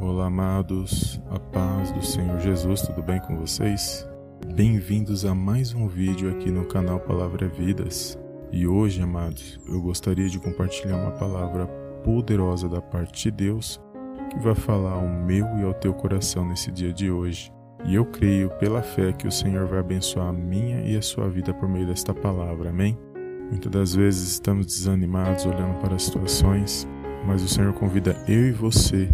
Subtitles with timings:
[0.00, 4.08] Olá, amados, a paz do Senhor Jesus, tudo bem com vocês?
[4.54, 8.16] Bem-vindos a mais um vídeo aqui no canal Palavra Vidas.
[8.52, 11.66] E hoje, amados, eu gostaria de compartilhar uma palavra
[12.04, 13.80] poderosa da parte de Deus
[14.30, 17.52] que vai falar ao meu e ao teu coração nesse dia de hoje.
[17.84, 21.28] E eu creio pela fé que o Senhor vai abençoar a minha e a sua
[21.28, 22.96] vida por meio desta palavra, amém?
[23.50, 26.86] Muitas das vezes estamos desanimados olhando para as situações,
[27.26, 29.08] mas o Senhor convida eu e você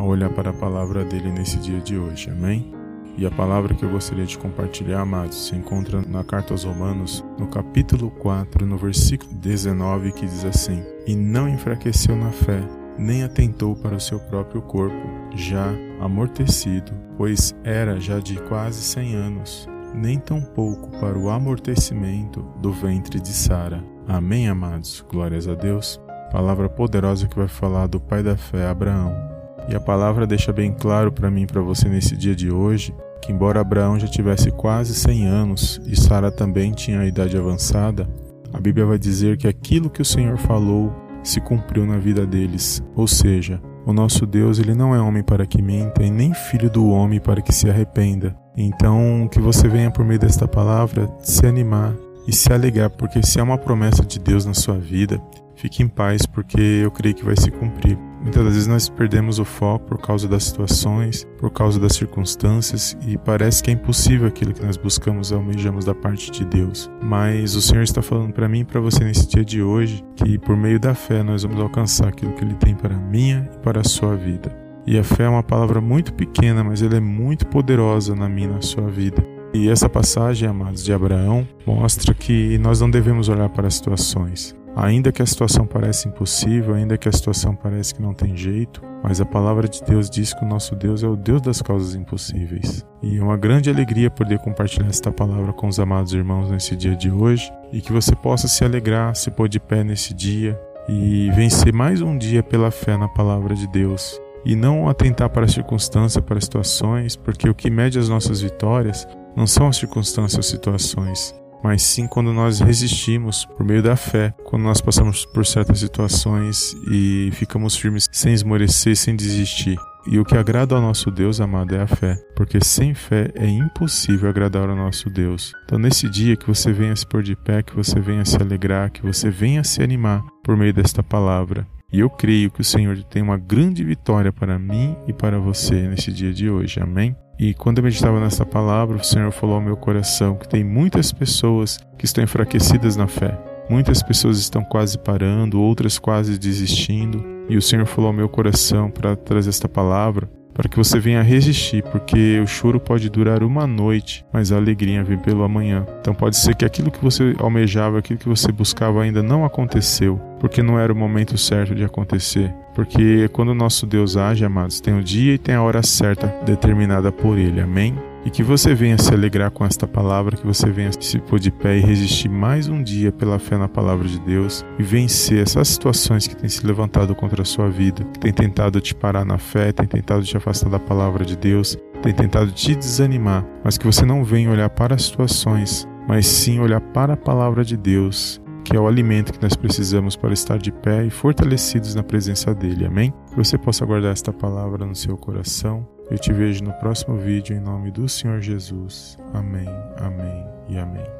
[0.00, 2.72] a olhar para a palavra dele nesse dia de hoje, amém?
[3.18, 7.22] E a palavra que eu gostaria de compartilhar, amados, se encontra na carta aos Romanos,
[7.38, 12.62] no capítulo 4, no versículo 19, que diz assim: E não enfraqueceu na fé,
[12.96, 14.96] nem atentou para o seu próprio corpo,
[15.34, 15.68] já
[16.00, 23.20] amortecido, pois era já de quase cem anos, nem tampouco para o amortecimento do ventre
[23.20, 23.84] de Sara.
[24.08, 25.04] Amém, amados?
[25.10, 26.00] Glórias a Deus.
[26.32, 29.39] Palavra poderosa que vai falar do pai da fé, Abraão.
[29.68, 32.94] E a palavra deixa bem claro para mim e para você nesse dia de hoje
[33.20, 38.08] que, embora Abraão já tivesse quase 100 anos e Sara também tinha a idade avançada,
[38.52, 42.82] a Bíblia vai dizer que aquilo que o Senhor falou se cumpriu na vida deles.
[42.96, 46.70] Ou seja, o nosso Deus ele não é homem para que minta e nem filho
[46.70, 48.34] do homem para que se arrependa.
[48.56, 51.94] Então, que você venha por meio desta palavra se animar
[52.26, 55.20] e se alegrar, porque se há uma promessa de Deus na sua vida,
[55.60, 57.98] fique em paz, porque eu creio que vai se cumprir.
[58.22, 62.96] Muitas das vezes nós perdemos o foco por causa das situações, por causa das circunstâncias
[63.06, 66.90] e parece que é impossível aquilo que nós buscamos e almejamos da parte de Deus.
[67.02, 70.38] Mas o Senhor está falando para mim e para você nesse dia de hoje que
[70.38, 73.58] por meio da fé nós vamos alcançar aquilo que Ele tem para a minha e
[73.58, 74.54] para a sua vida.
[74.86, 78.48] E a fé é uma palavra muito pequena, mas ela é muito poderosa na minha
[78.48, 79.39] e na sua vida.
[79.52, 84.54] E essa passagem, amados, de Abraão, mostra que nós não devemos olhar para as situações,
[84.76, 88.80] Ainda que a situação pareça impossível, ainda que a situação pareça que não tem jeito,
[89.02, 91.94] mas a palavra de Deus diz que o nosso Deus é o Deus das causas
[91.94, 92.86] impossíveis.
[93.02, 96.94] E é uma grande alegria poder compartilhar esta palavra com os amados irmãos nesse dia
[96.94, 100.58] de hoje e que você possa se alegrar, se pôr de pé nesse dia
[100.88, 104.20] e vencer mais um dia pela fé na palavra de Deus.
[104.44, 108.40] E não atentar para a circunstância, para as situações, porque o que mede as nossas
[108.40, 113.96] vitórias não são as circunstâncias ou situações, mas sim quando nós resistimos por meio da
[113.96, 119.78] fé, quando nós passamos por certas situações e ficamos firmes sem esmorecer, sem desistir.
[120.06, 123.46] E o que agrada ao nosso Deus, amado, é a fé, porque sem fé é
[123.46, 125.52] impossível agradar ao nosso Deus.
[125.64, 128.90] Então, nesse dia que você venha se pôr de pé, que você venha se alegrar,
[128.90, 131.66] que você venha se animar por meio desta palavra.
[131.92, 135.88] E eu creio que o Senhor tem uma grande vitória para mim e para você
[135.88, 136.80] nesse dia de hoje.
[136.80, 137.16] Amém?
[137.38, 141.10] E quando eu meditava nessa palavra, o Senhor falou ao meu coração que tem muitas
[141.10, 143.36] pessoas que estão enfraquecidas na fé.
[143.68, 147.24] Muitas pessoas estão quase parando, outras quase desistindo.
[147.48, 151.22] E o Senhor falou ao meu coração para trazer esta palavra para que você venha
[151.22, 155.86] resistir, porque o choro pode durar uma noite, mas a alegria vem pelo amanhã.
[156.00, 160.20] Então pode ser que aquilo que você almejava, aquilo que você buscava ainda não aconteceu,
[160.38, 162.52] porque não era o momento certo de acontecer.
[162.74, 166.26] Porque quando o nosso Deus age, amados, tem o dia e tem a hora certa
[166.44, 167.60] determinada por Ele.
[167.60, 168.09] Amém?
[168.24, 171.50] E que você venha se alegrar com esta palavra, que você venha se pôr de
[171.50, 175.68] pé e resistir mais um dia pela fé na palavra de Deus e vencer essas
[175.68, 179.38] situações que têm se levantado contra a sua vida, que têm tentado te parar na
[179.38, 183.86] fé, têm tentado te afastar da palavra de Deus, têm tentado te desanimar, mas que
[183.86, 188.40] você não venha olhar para as situações, mas sim olhar para a palavra de Deus
[188.62, 192.54] que é o alimento que nós precisamos para estar de pé e fortalecidos na presença
[192.54, 192.86] dele.
[192.86, 193.12] Amém?
[193.30, 195.88] Que você possa guardar esta palavra no seu coração.
[196.10, 199.16] Eu te vejo no próximo vídeo em nome do Senhor Jesus.
[199.32, 201.19] Amém, amém e amém.